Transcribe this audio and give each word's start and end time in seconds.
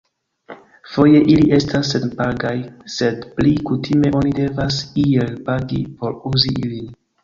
Foje 0.93 1.19
ili 1.33 1.43
estas 1.57 1.91
senpagaj, 1.97 2.55
sed 2.95 3.29
pli 3.37 3.55
kutime 3.71 4.15
oni 4.23 4.35
devas 4.43 4.83
iel 5.07 5.35
pagi 5.53 5.83
por 6.03 6.23
uzi 6.37 6.61
ilin. 6.69 6.95